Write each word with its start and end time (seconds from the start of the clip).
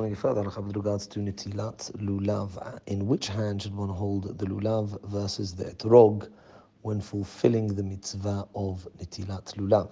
Going 0.00 0.14
further, 0.14 0.44
with 0.44 0.76
regards 0.76 1.06
to 1.08 1.20
nitilat 1.20 1.92
lulav, 1.98 2.80
in 2.86 3.06
which 3.06 3.28
hand 3.28 3.60
should 3.60 3.76
one 3.76 3.90
hold 3.90 4.38
the 4.38 4.46
lulav 4.46 4.98
versus 5.02 5.52
the 5.54 5.64
etrog 5.64 6.30
when 6.80 7.02
fulfilling 7.02 7.66
the 7.66 7.82
mitzvah 7.82 8.48
of 8.54 8.88
nitilat 8.98 9.54
lulav? 9.58 9.90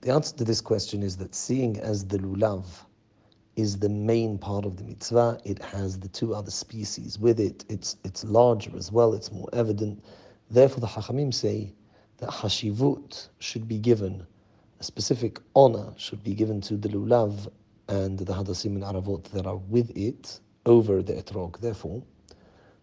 The 0.00 0.10
answer 0.10 0.34
to 0.38 0.44
this 0.44 0.60
question 0.60 1.04
is 1.04 1.16
that 1.18 1.36
seeing 1.36 1.78
as 1.78 2.04
the 2.04 2.18
lulav 2.18 2.64
is 3.54 3.78
the 3.78 3.88
main 3.88 4.38
part 4.38 4.64
of 4.64 4.76
the 4.76 4.82
mitzvah, 4.82 5.38
it 5.44 5.62
has 5.62 6.00
the 6.00 6.08
two 6.08 6.34
other 6.34 6.50
species 6.50 7.20
with 7.20 7.38
it, 7.38 7.64
it's, 7.68 7.96
it's 8.02 8.24
larger 8.24 8.76
as 8.76 8.90
well, 8.90 9.14
it's 9.14 9.30
more 9.30 9.48
evident. 9.52 10.04
Therefore, 10.50 10.80
the 10.80 10.88
Hachamim 10.88 11.32
say 11.32 11.72
that 12.16 12.28
hashivut 12.28 13.28
should 13.38 13.68
be 13.68 13.78
given, 13.78 14.26
a 14.80 14.82
specific 14.82 15.38
honor 15.54 15.94
should 15.96 16.24
be 16.24 16.34
given 16.34 16.60
to 16.62 16.76
the 16.76 16.88
lulav 16.88 17.48
and 17.88 18.18
the 18.18 18.32
hadassim 18.32 18.74
and 18.74 18.84
aravot 18.84 19.24
that 19.30 19.46
are 19.46 19.56
with 19.56 19.90
it 19.96 20.40
over 20.66 21.02
the 21.02 21.14
etrog. 21.14 21.58
Therefore, 21.60 22.02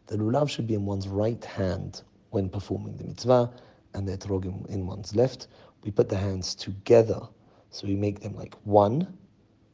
the 0.08 0.18
lulav 0.18 0.50
should 0.50 0.68
be 0.68 0.74
in 0.74 0.86
one's 0.86 1.08
right 1.08 1.44
hand 1.46 2.02
when 2.32 2.50
performing 2.50 2.98
the 2.98 3.04
mitzvah, 3.04 3.52
and 3.94 4.08
the 4.08 4.18
etrog 4.18 4.46
in, 4.46 4.66
in 4.70 4.86
one's 4.88 5.16
left. 5.16 5.48
We 5.84 5.92
put 5.92 6.10
the 6.10 6.18
hands 6.18 6.56
together, 6.56 7.22
so 7.70 7.88
we 7.88 7.96
make 7.96 8.20
them 8.20 8.36
like 8.36 8.56
one, 8.64 9.18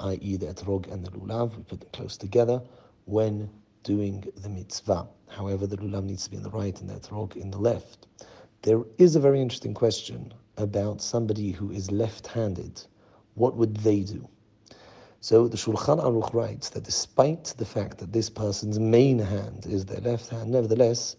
i.e., 0.01 0.37
the 0.37 0.47
etrog 0.47 0.91
and 0.91 1.05
the 1.05 1.11
lulav. 1.11 1.55
We 1.57 1.63
put 1.63 1.79
them 1.79 1.89
close 1.93 2.17
together 2.17 2.61
when 3.05 3.49
doing 3.83 4.25
the 4.37 4.49
mitzvah. 4.49 5.07
However, 5.29 5.65
the 5.65 5.77
lulav 5.77 6.03
needs 6.03 6.25
to 6.25 6.29
be 6.29 6.37
in 6.37 6.43
the 6.43 6.49
right 6.49 6.79
and 6.79 6.89
the 6.89 6.95
etrog 6.95 7.35
in 7.35 7.49
the 7.51 7.57
left. 7.57 8.07
There 8.61 8.83
is 8.97 9.15
a 9.15 9.19
very 9.19 9.41
interesting 9.41 9.73
question 9.73 10.33
about 10.57 11.01
somebody 11.01 11.51
who 11.51 11.71
is 11.71 11.89
left-handed. 11.89 12.85
What 13.33 13.55
would 13.55 13.77
they 13.77 14.01
do? 14.01 14.27
So 15.23 15.47
the 15.47 15.55
Shulchan 15.55 16.01
Aruch 16.03 16.33
writes 16.33 16.69
that 16.69 16.83
despite 16.83 17.53
the 17.57 17.65
fact 17.65 17.99
that 17.99 18.11
this 18.11 18.27
person's 18.27 18.79
main 18.79 19.19
hand 19.19 19.67
is 19.67 19.85
their 19.85 20.01
left 20.01 20.29
hand, 20.29 20.49
nevertheless, 20.49 21.15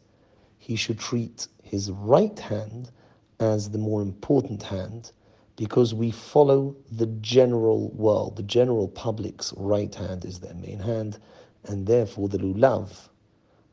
he 0.59 0.75
should 0.75 0.99
treat 0.99 1.47
his 1.63 1.89
right 1.93 2.37
hand 2.37 2.91
as 3.39 3.71
the 3.71 3.79
more 3.79 4.03
important 4.03 4.65
hand 4.65 5.13
because 5.55 5.95
we 5.95 6.11
follow 6.11 6.75
the 6.91 7.07
general 7.21 7.91
world, 7.91 8.35
the 8.35 8.43
general 8.43 8.89
public's 8.89 9.55
right 9.57 9.95
hand 9.95 10.25
is 10.25 10.41
their 10.41 10.55
main 10.55 10.81
hand, 10.81 11.21
and 11.67 11.87
therefore 11.87 12.29
the 12.29 12.39
lulav, 12.39 13.09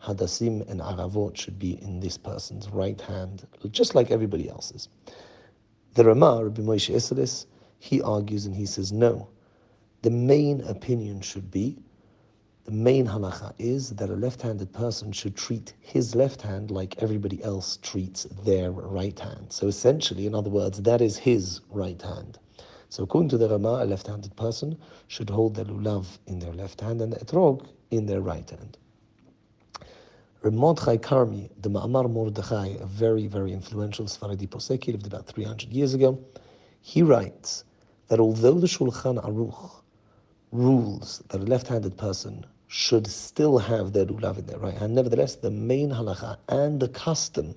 hadasim 0.03 0.61
and 0.69 0.79
aravot 0.79 1.35
should 1.37 1.57
be 1.57 1.81
in 1.81 2.01
this 2.01 2.19
person's 2.19 2.69
right 2.69 3.01
hand, 3.01 3.47
just 3.71 3.95
like 3.95 4.11
everybody 4.11 4.47
else's. 4.47 4.89
The 5.95 6.05
Rama, 6.05 6.43
Rabbi 6.43 6.61
Moshe 6.61 6.93
Isserles, 6.93 7.47
he 7.79 7.99
argues 7.99 8.45
and 8.45 8.55
he 8.55 8.67
says 8.67 8.91
no 8.91 9.27
the 10.01 10.09
main 10.09 10.61
opinion 10.61 11.21
should 11.21 11.51
be, 11.51 11.77
the 12.65 12.71
main 12.71 13.07
halacha 13.07 13.53
is 13.57 13.89
that 13.91 14.09
a 14.09 14.15
left-handed 14.15 14.71
person 14.71 15.11
should 15.11 15.35
treat 15.35 15.73
his 15.79 16.15
left 16.15 16.41
hand 16.41 16.71
like 16.71 17.01
everybody 17.01 17.43
else 17.43 17.77
treats 17.81 18.23
their 18.45 18.71
right 18.71 19.19
hand. 19.19 19.51
So 19.51 19.67
essentially, 19.67 20.27
in 20.27 20.35
other 20.35 20.49
words, 20.49 20.81
that 20.83 21.01
is 21.01 21.17
his 21.17 21.61
right 21.69 22.01
hand. 22.01 22.37
So 22.89 23.03
according 23.03 23.29
to 23.29 23.37
the 23.37 23.49
Rama, 23.49 23.79
a 23.81 23.85
left-handed 23.85 24.35
person 24.35 24.77
should 25.07 25.29
hold 25.29 25.55
the 25.55 25.65
lulav 25.65 26.19
in 26.27 26.39
their 26.39 26.53
left 26.53 26.81
hand 26.81 27.01
and 27.01 27.11
the 27.11 27.17
etrog 27.17 27.67
in 27.91 28.05
their 28.05 28.21
right 28.21 28.49
hand. 28.49 28.77
Mordechai 30.43 30.97
Karmi, 30.97 31.49
the 31.61 31.69
Ma'amar 31.69 32.09
Mordechai, 32.09 32.77
a 32.79 32.85
very, 32.85 33.27
very 33.27 33.51
influential 33.51 34.05
Sfaradi 34.05 34.47
Posek, 34.47 34.87
lived 34.87 35.05
about 35.05 35.27
300 35.27 35.69
years 35.73 35.93
ago, 35.93 36.17
he 36.81 37.03
writes 37.03 37.65
that 38.07 38.19
although 38.19 38.53
the 38.53 38.67
Shulchan 38.67 39.23
Aruch 39.23 39.81
rules 40.51 41.21
that 41.29 41.41
a 41.41 41.43
left-handed 41.43 41.97
person 41.97 42.45
should 42.67 43.05
still 43.07 43.57
have 43.57 43.93
their 43.93 44.05
lulav 44.05 44.37
in 44.37 44.45
their 44.45 44.59
right 44.59 44.73
hand. 44.73 44.95
Nevertheless, 44.95 45.35
the 45.35 45.51
main 45.51 45.89
halacha 45.89 46.37
and 46.47 46.79
the 46.79 46.87
custom 46.89 47.55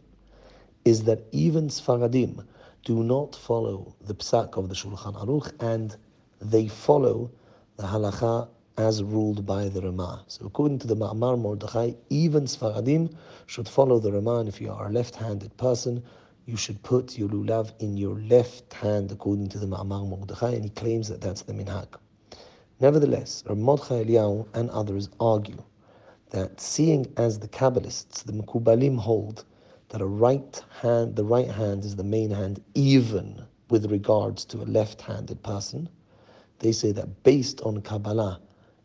is 0.84 1.04
that 1.04 1.24
even 1.32 1.68
Sfaradim 1.68 2.44
do 2.84 3.02
not 3.02 3.36
follow 3.36 3.94
the 4.00 4.14
psak 4.14 4.56
of 4.56 4.68
the 4.68 4.74
Shulchan 4.74 5.14
Aruch 5.14 5.52
and 5.60 5.96
they 6.40 6.68
follow 6.68 7.30
the 7.76 7.84
halacha 7.84 8.48
as 8.78 9.02
ruled 9.02 9.46
by 9.46 9.68
the 9.68 9.80
Rama. 9.80 10.24
So 10.28 10.46
according 10.46 10.78
to 10.80 10.86
the 10.86 10.96
Ma'amar 10.96 11.38
Mordechai, 11.38 11.92
even 12.10 12.44
Sfaradim 12.44 13.14
should 13.46 13.68
follow 13.68 13.98
the 13.98 14.12
Rama 14.12 14.40
And 14.40 14.48
if 14.48 14.60
you 14.60 14.72
are 14.72 14.88
a 14.88 14.92
left-handed 14.92 15.56
person, 15.56 16.02
you 16.46 16.56
should 16.56 16.82
put 16.82 17.18
your 17.18 17.28
lulav 17.28 17.72
in 17.80 17.96
your 17.96 18.16
left 18.16 18.72
hand 18.74 19.12
according 19.12 19.48
to 19.50 19.58
the 19.58 19.66
Ma'amar 19.66 20.08
Mordechai. 20.08 20.50
And 20.50 20.64
he 20.64 20.70
claims 20.70 21.08
that 21.08 21.20
that's 21.20 21.42
the 21.42 21.52
minhag. 21.52 21.86
Nevertheless, 22.80 23.44
Mordechai 23.48 24.04
Eliyahu 24.04 24.46
and 24.54 24.70
others 24.70 25.08
argue 25.20 25.62
that 26.30 26.60
seeing 26.60 27.06
as 27.16 27.38
the 27.38 27.48
Kabbalists, 27.48 28.24
the 28.24 28.32
Mekubalim 28.32 28.98
hold 28.98 29.44
that 29.90 30.00
a 30.00 30.06
right 30.06 30.62
hand, 30.80 31.16
the 31.16 31.24
right 31.24 31.50
hand 31.50 31.84
is 31.84 31.96
the 31.96 32.04
main 32.04 32.30
hand, 32.30 32.62
even 32.74 33.44
with 33.68 33.90
regards 33.90 34.44
to 34.46 34.62
a 34.62 34.64
left-handed 34.64 35.42
person, 35.42 35.88
they 36.58 36.72
say 36.72 36.92
that 36.92 37.22
based 37.22 37.60
on 37.62 37.82
Kabbalah, 37.82 38.40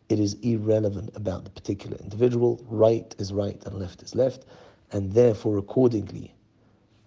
it 0.09 0.19
is 0.19 0.35
irrelevant 0.41 1.09
about 1.15 1.43
the 1.43 1.49
particular 1.49 1.97
individual. 1.97 2.59
Right 2.67 3.13
is 3.17 3.33
right 3.33 3.61
and 3.65 3.79
left 3.79 4.03
is 4.03 4.15
left, 4.15 4.45
and 4.91 5.11
therefore, 5.11 5.57
accordingly, 5.57 6.33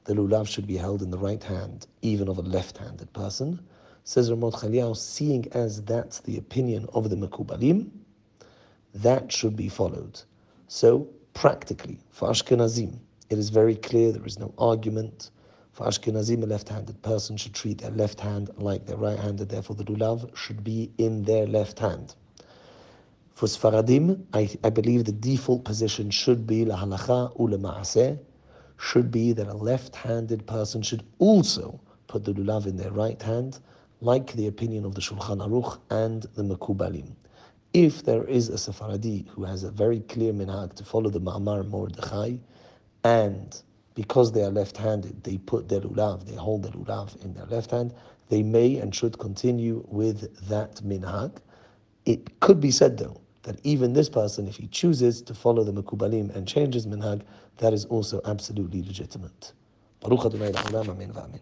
the 0.04 0.14
lulav 0.14 0.48
should 0.48 0.66
be 0.66 0.76
held 0.76 1.02
in 1.02 1.10
the 1.10 1.18
right 1.18 1.42
hand, 1.42 1.86
even 2.02 2.28
of 2.28 2.38
a 2.38 2.42
left-handed 2.42 3.12
person. 3.12 3.60
Says 4.10 4.28
Ramot 4.28 4.54
Chaliyahu, 4.54 4.96
seeing 4.96 5.46
as 5.52 5.82
that's 5.82 6.18
the 6.18 6.36
opinion 6.36 6.84
of 6.94 7.10
the 7.10 7.14
Mekubalim, 7.14 7.90
that 8.92 9.30
should 9.30 9.54
be 9.54 9.68
followed. 9.68 10.20
So, 10.66 11.06
practically, 11.32 12.00
for 12.10 12.28
Ashkenazim, 12.28 12.98
it 13.28 13.38
is 13.38 13.50
very 13.50 13.76
clear, 13.76 14.10
there 14.10 14.26
is 14.26 14.36
no 14.36 14.52
argument. 14.58 15.30
For 15.70 15.86
Ashkenazim, 15.86 16.42
a 16.42 16.46
left-handed 16.46 17.00
person 17.02 17.36
should 17.36 17.54
treat 17.54 17.78
their 17.78 17.92
left 17.92 18.18
hand 18.18 18.50
like 18.56 18.84
their 18.84 18.96
right 18.96 19.16
hand, 19.16 19.38
and 19.38 19.48
therefore 19.48 19.76
the 19.76 19.84
lulav 19.84 20.36
should 20.36 20.64
be 20.64 20.90
in 20.98 21.22
their 21.22 21.46
left 21.46 21.78
hand. 21.78 22.16
For 23.34 23.46
Sfaradim, 23.46 24.24
I, 24.34 24.50
I 24.64 24.70
believe 24.70 25.04
the 25.04 25.12
default 25.12 25.64
position 25.64 26.10
should 26.10 26.48
be 26.48 26.64
la 26.64 26.84
halacha 26.84 27.30
u 27.38 28.18
should 28.76 29.12
be 29.12 29.32
that 29.34 29.46
a 29.46 29.54
left-handed 29.54 30.48
person 30.48 30.82
should 30.82 31.04
also 31.20 31.78
put 32.08 32.24
the 32.24 32.32
lulav 32.32 32.66
in 32.66 32.76
their 32.76 32.90
right 32.90 33.22
hand, 33.22 33.60
like 34.00 34.32
the 34.32 34.46
opinion 34.46 34.84
of 34.84 34.94
the 34.94 35.00
Shulchan 35.00 35.46
Aruch 35.46 35.78
and 35.90 36.22
the 36.34 36.42
Mekubalim. 36.42 37.12
If 37.72 38.02
there 38.04 38.24
is 38.24 38.48
a 38.48 38.58
Sephardi 38.58 39.26
who 39.30 39.44
has 39.44 39.62
a 39.62 39.70
very 39.70 40.00
clear 40.00 40.32
minhag 40.32 40.74
to 40.74 40.84
follow 40.84 41.10
the 41.10 41.20
Ma'amar 41.20 41.68
Mordechai, 41.68 42.36
and 43.04 43.62
because 43.94 44.32
they 44.32 44.42
are 44.42 44.50
left-handed, 44.50 45.22
they 45.22 45.38
put 45.38 45.68
their 45.68 45.80
lulav, 45.80 46.26
they 46.26 46.34
hold 46.34 46.62
the 46.62 46.70
lulav 46.70 47.22
in 47.24 47.34
their 47.34 47.46
left 47.46 47.70
hand, 47.70 47.92
they 48.28 48.42
may 48.42 48.76
and 48.76 48.94
should 48.94 49.18
continue 49.18 49.84
with 49.88 50.48
that 50.48 50.76
minhag. 50.76 51.36
It 52.06 52.40
could 52.40 52.60
be 52.60 52.70
said 52.70 52.98
though 52.98 53.20
that 53.42 53.60
even 53.64 53.92
this 53.92 54.08
person, 54.08 54.48
if 54.48 54.56
he 54.56 54.66
chooses 54.68 55.22
to 55.22 55.34
follow 55.34 55.64
the 55.64 55.72
Mekubalim 55.72 56.34
and 56.34 56.46
changes 56.48 56.86
minhag, 56.86 57.22
that 57.58 57.72
is 57.72 57.84
also 57.86 58.20
absolutely 58.24 58.82
legitimate. 58.82 59.52
Baruch 60.00 60.26
Adonai 60.26 60.52
Amen 60.56 61.40